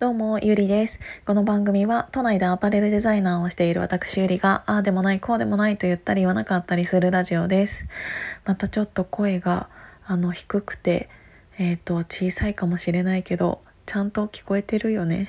[0.00, 1.00] どうも、ゆりです。
[1.26, 7.82] この番組は、都内でアパレルデザイナーをしている私ゆりが、ああでもない、こうでもないと言ったり言わなかったりするラジオです。
[8.44, 9.68] またちょっと声が、
[10.06, 11.08] あの、低くて、
[11.58, 15.28] えっ、ー、と、小さいかもしれないけど、ちゃんと聞こえてるよね。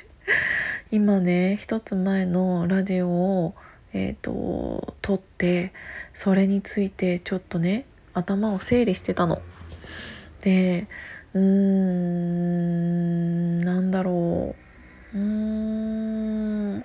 [0.92, 3.54] 今ね、一つ前のラジオを、
[3.94, 5.72] えっ、ー、と、撮って、
[6.12, 9.40] それについてちょっとね、頭を整理してたの。
[10.42, 10.86] で、
[11.34, 14.54] うーんなんだろ
[15.14, 15.18] う。
[15.18, 16.84] うーん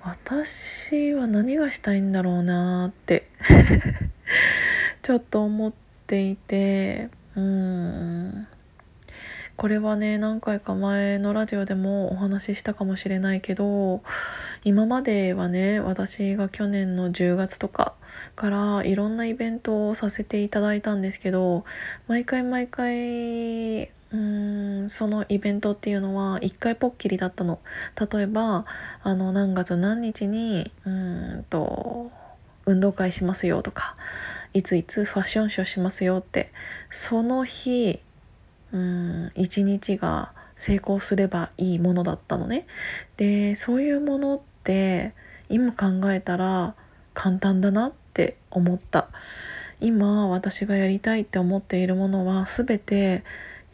[0.00, 3.28] 私は何がしたいんだろうなって
[5.02, 5.72] ちょっと思っ
[6.06, 8.46] ていてうん。
[9.62, 14.02] これはね何回か前のラジオでもお話ししたかもしれないけど
[14.64, 17.94] 今まではね私が去年の10月とか
[18.34, 21.64] からいろんなイベントをさせていただいたんですけど
[22.08, 27.60] 毎回毎回うーんそのイベントっていうのは一回ぽっきりだったの。
[28.12, 28.64] 例えば
[29.04, 32.10] あの何月何日にうんと
[32.66, 33.94] 運動会しますよとか
[34.54, 36.50] いついつファッションショーしますよって
[36.90, 38.00] その日
[38.72, 42.66] うん一日が成功すればいいものだったのね。
[43.16, 45.12] でそういうものって
[45.48, 46.74] 今考えたら
[47.14, 49.08] 簡単だなって思った。
[49.80, 53.24] 今私がやりたいって思っているものは全て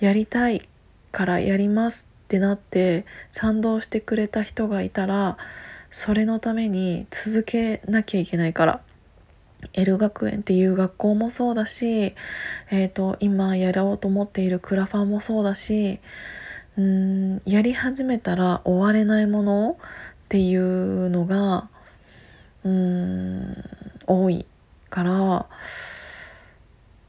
[0.00, 0.66] やりたい
[1.12, 5.36] からやりますってなって賛同してくれた人がいたら
[5.90, 8.80] それのために続けなきゃいけないから
[9.72, 12.14] L 学園っていう学校もそうだし、
[12.70, 16.00] えーと、今やろうと思っているクラファンもそうだし
[16.76, 21.68] うんやり始めたら終われないものっていうのが
[22.64, 23.64] うん
[24.06, 24.46] 多い
[24.90, 25.46] から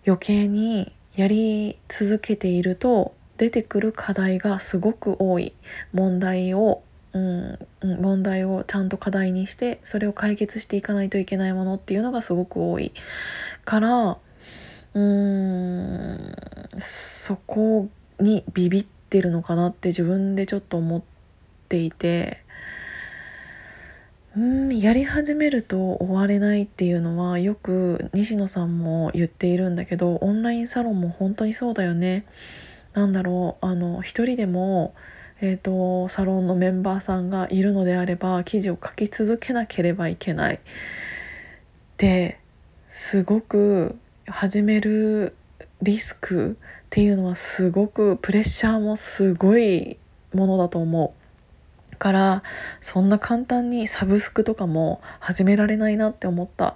[0.06, 5.54] 余計にやり続けていると出てくる課題がすごく多い
[5.94, 6.82] 問題を
[7.14, 12.92] うん、問題をちゃんと課題にしてそれを解決していかないといけないものっていうのがすごく多い
[13.66, 14.18] から
[14.94, 21.02] うーんそこにビビってるのかなって自分でちょっと思っ
[21.68, 22.44] ていて
[24.38, 32.26] うんやり始めると終われないっていうのはよく西野さんも言っているんだけどオンラインサロンも本当にそうだよね。
[32.94, 34.94] なんだろうあの一人でも
[35.42, 40.60] えーと、サロンのメンバーさんがいるのであれば記事を書き続けなければいけない。
[41.98, 42.40] で
[42.90, 43.98] すごく
[44.28, 45.36] 始める
[45.82, 49.98] リスクっていうのはすごくプレッシャーもすごい
[50.34, 51.19] ものだと思う。
[52.00, 52.44] から
[52.82, 56.76] そんな簡単にサブスクとかも始められないなって思った。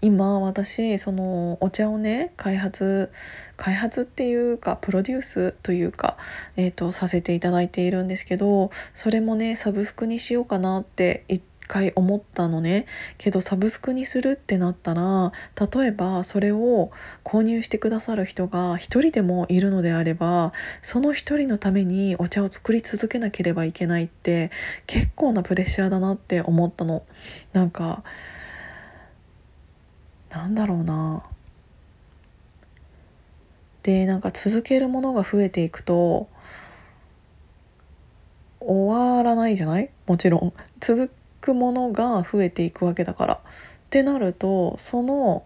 [0.00, 3.12] 今私そのお茶をね開発
[3.56, 6.16] 開発っていうかプロデュースというか、
[6.56, 12.84] えーと、させていただいているんですけどそれもねサブスクにしようかなって言って回思ったのね。
[13.16, 16.90] けどサブスクにするってなったら例えばそれを
[17.24, 20.52] 購入してくださる人が一人でもいるのであれば
[20.82, 24.50] その一人のためにお茶を作り続けなければいけないって
[24.86, 27.04] 結構なプレッシャーだなって思ったの。
[27.54, 28.04] なんか
[30.30, 31.24] なんだろうな。
[33.82, 36.28] でなんか続けるものが増えていくと
[38.60, 39.90] 終わらないじゃない？
[40.06, 40.52] もちろん。
[40.78, 41.10] 続
[41.42, 43.34] くものが増えていくわけだから。
[43.34, 43.38] っ
[43.92, 45.44] てなるとその、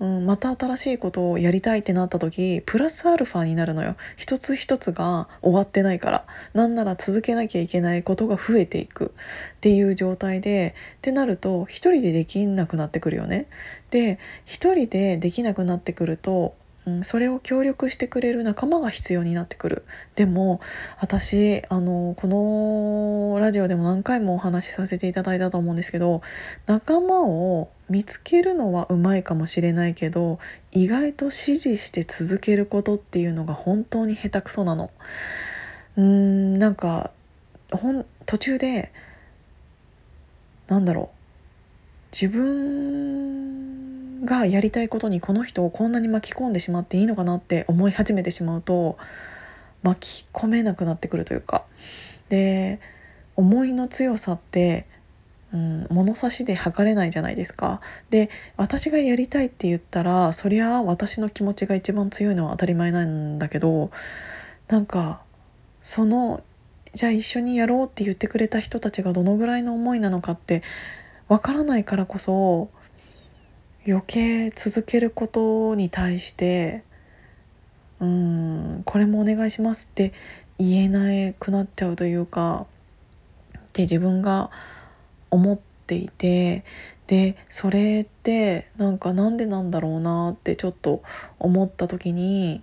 [0.00, 9.14] うん、また新しいことをやりたいってなった時プラスアルファになるのよ一つ一つが終わってないからなんなら続けなきゃいけないことが増えていく
[9.56, 13.46] っていう状態でってなると一人でできなくなってくるよね。
[13.90, 16.54] で一人でできなくなってくると
[16.86, 19.84] うん、それを協力してくれる仲間が必要になってくる。
[20.14, 20.60] でも
[21.00, 22.28] 私あのこ
[23.34, 26.22] のラジオでも何回もお話しさせていただいたと思うんですけど
[26.66, 30.38] 仲間を見つけるのはうまいかもしれないけど
[30.70, 34.90] 意外と支持して続けることっていうのが本当に下手くそなの。
[35.96, 37.10] うーんなんか
[37.72, 38.92] ほん途中で
[40.68, 41.16] なんだろう。
[42.12, 43.55] 自分
[44.26, 48.98] がやりたいことにこの人をこんなに巻き込んでしまっていいのかなって思い始めてしまうと
[49.82, 51.64] 巻き込めなくなってくるというか
[52.28, 52.80] で
[53.36, 54.86] 思いの強さって
[55.52, 57.80] うん、物差しで測れないじゃないですか。
[58.10, 63.90] で私がやりたいって言ったらそりゃ私の気持ちが一番強いのは当たり前なんだけど
[64.68, 65.22] なんか
[65.82, 66.42] その
[66.92, 70.62] じゃあ一緒にやろうって言ってくれた人たちがどのぐらいの思いなのかって
[71.28, 72.70] わからないからこそ
[73.86, 76.82] 余計続けることに対して
[78.00, 80.12] うんこれもお願いしますって
[80.58, 82.66] 言えなくなっちゃうというか
[83.58, 84.50] って自分が
[85.30, 86.64] 思っていて
[87.06, 91.02] でそれってなんかなんでなんだろうなってちょっと
[91.38, 92.62] 思った時に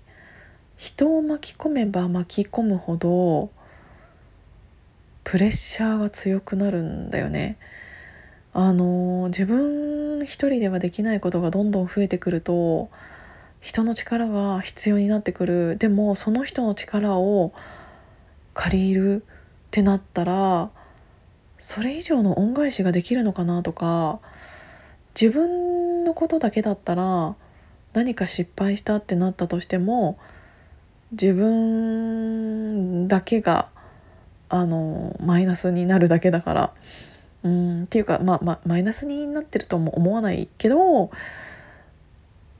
[0.75, 3.49] 人を巻き込めば巻き込むほど
[5.23, 7.57] プレッシャーが強くなるんだよね。
[8.53, 12.89] あの自分一人ではできないことがどんどん増えてくると
[13.59, 15.77] 人の力が必要になってくる。
[15.77, 17.53] でもその人の力を
[18.53, 19.25] 借りるっ
[19.71, 20.69] てなったら
[21.57, 24.19] それ以上の恩返しができるのかなとか
[25.19, 27.35] 自分のことだけだったら
[27.93, 30.19] 何か失敗したってなったとしても
[31.11, 33.69] 自分だけが
[34.49, 36.73] あのマイナスになるだけだから。
[37.43, 37.83] うん。
[37.83, 41.11] っていうか、まあ、まあマイナスになってるとも思わないけど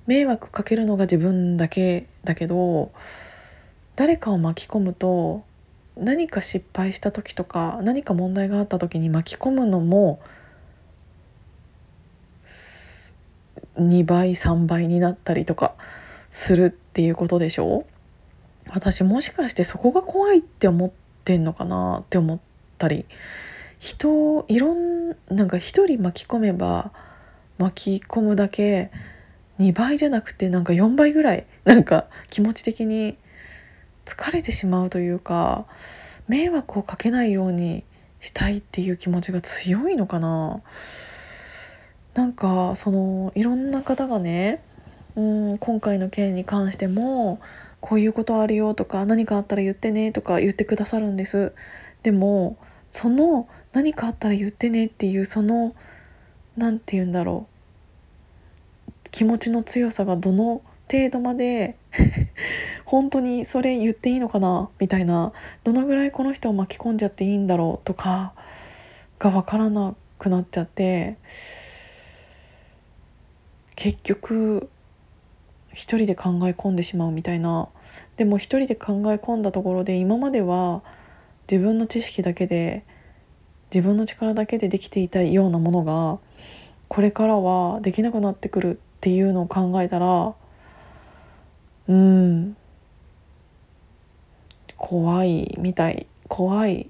[0.06, 2.92] 迷惑かけるのが自分だけだけど
[3.96, 5.44] 誰かを巻き込むと
[5.96, 10.20] 何か失敗した時とか何か問題があった時に巻き込むのも
[13.78, 15.76] 2倍3倍になったりとか
[16.32, 17.86] するっていうことでしょ？
[18.70, 20.92] 私もしかしてそこが怖いって思っ
[21.24, 22.40] てんのかなって思っ
[22.78, 23.06] たり
[23.84, 26.94] 人をいろんなんか一人巻き込めば
[27.58, 28.92] 巻き込むだけ
[29.60, 33.18] 2倍じゃなくてなんか4倍ぐらいなんか気持ち的に
[34.06, 35.66] 疲れてしまうというか
[36.30, 37.84] 迷惑をかけないように
[38.22, 40.62] したいっていう気持ちが強いのかな。
[42.14, 44.64] なんかそのいろんな方がね
[45.18, 45.22] う
[45.56, 47.42] ん今回の件に関しても
[47.82, 51.52] こういうことあるよとか何かあったら言ってねとか言ってくださるんです。
[52.04, 52.56] でも
[52.94, 55.76] その何かあったら言ってねっていうその
[56.56, 59.10] 何て言うんだろう。
[59.10, 60.62] 気持ちの強さがどの
[60.92, 61.76] 程度まで
[62.86, 65.34] 本当にそれ言っていいのかなみたいな。
[65.64, 68.34] どのぐらいこの人を巻き込んじゃっていいんだろうとか
[69.18, 71.18] が分からなくなっちゃって。
[73.76, 74.70] 結局
[75.74, 77.70] 一人で考え込んでしまうみたいな。
[78.18, 80.84] でも一人で考え込んだところで今までは
[81.52, 82.86] 自分の知識だけで
[83.74, 86.20] 自分の力だけでできていたようなものが
[86.88, 90.36] これからはできなくなってくるっていうのを考えたら
[91.88, 92.56] うん。
[94.78, 96.08] 怖いみたい。
[96.30, 96.90] 怖い。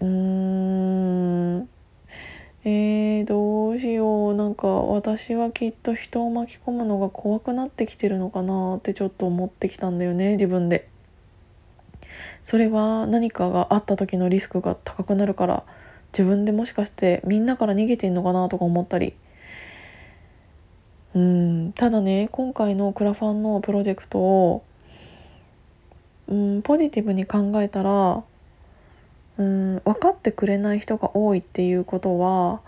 [0.00, 1.68] うーん。
[2.64, 4.34] えー、どうしよう。
[4.34, 10.88] なんか私はきっと人を巻き込むのが怖くなってきてるのかなってちょっと思ってきたんだよね自分で。
[12.42, 15.64] それは何かがあった時のリスクが高くなるから
[16.12, 19.14] 自分でもしかしてみんなから逃げてんのかなとか思ったり。
[21.12, 24.62] うんただね今回のクラファンのプロジェクトを
[26.28, 28.22] うんポジティブに考えたら
[29.38, 32.60] うん分かってくれない人が多いっていうことは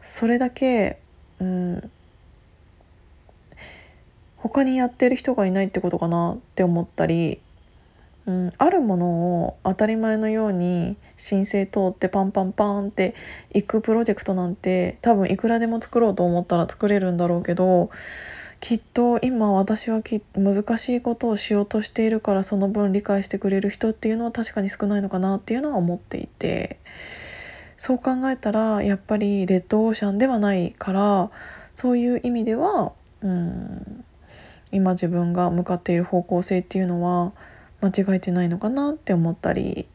[0.00, 1.00] それだけ
[1.38, 1.90] うん
[4.38, 7.40] 他にやってる人がいないってことかなって思ったり。
[8.26, 9.06] うん、あるもの
[9.44, 13.14] を当たり前のように申請通ってパンパンパンって
[13.52, 17.90] いくプロジェクトなんて多分いくらでも作ろうと思ったら作れるんだろうけど
[18.60, 26.78] きっと今私はき難しいことをしようとしているからその分理解してくれる人っていうのは確かに少ないのかなっていうのは思っていて
[27.76, 31.30] そう考えたらやっぱりレッドオーシャンではないから
[31.74, 32.92] そういう意味では、
[33.22, 34.04] うん、
[34.70, 37.32] 今自分が向かっている方向性っていうのは
[37.82, 39.86] 間違えてないのかなって思ったり。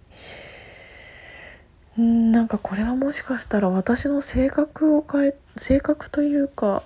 [1.99, 6.83] んなんかこれはもしかしたら私の性格を変え性格というか、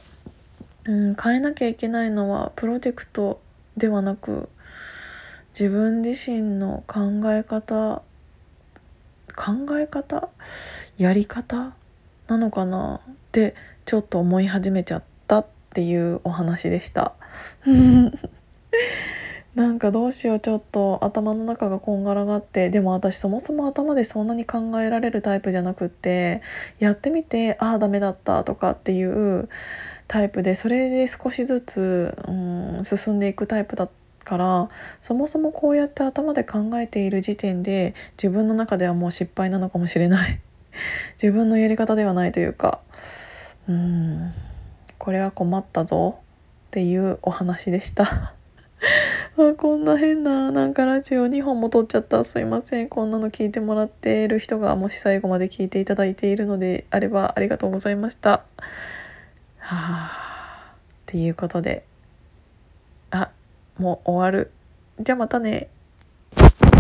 [0.86, 3.42] うん、変えなきゃいけないのはプロジェクト
[3.76, 4.48] ではなく
[5.50, 8.04] 自分自身の考え方
[9.36, 10.30] 考え方？
[10.98, 11.74] やり方
[12.28, 13.02] なのかな？
[13.10, 13.56] って
[13.86, 17.14] ちょっと思い始めちゃったっていうお話でした。
[19.56, 26.42] なんかどうしようちょっと頭の中がこんがらがってでも私そもそも頭でそんなに考えられるタイプじゃなくって
[26.80, 29.50] やってみてああダメだったとかっていう
[30.08, 33.90] タイプでそれで少しずつ、うん、進んでいくタイプだ
[34.24, 34.70] から
[35.02, 40.40] そもそもこうやって頭で考えている時点で自分の中ではもう失敗なのかもしれない
[41.22, 42.80] 自分のやり方ではないというか
[43.68, 44.34] うん
[44.98, 46.20] これは困ったぞ
[46.68, 48.34] っていうお話でした。
[49.50, 52.24] あ こんな変ななんかラジオ2本も撮っちゃった。
[52.24, 52.90] すいません。
[52.90, 58.44] こんなの聞いてもらっている人がもし最後まで聞いていただいているのであればありがとうございました。
[59.58, 61.84] はあっていうことで。
[63.12, 63.30] あ
[63.78, 64.52] もう終わる。
[65.00, 65.70] じゃあまたね。